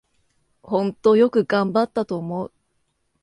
[0.63, 2.51] ほんとよく頑張ったと思う